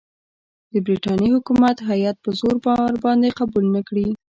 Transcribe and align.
د 0.71 0.73
برټانیې 0.85 1.29
حکومت 1.35 1.77
هیات 1.89 2.17
په 2.23 2.29
زور 2.39 2.55
ورباندې 2.63 3.35
قبول 3.39 3.65
نه 3.75 3.81
کړي. 3.87 4.07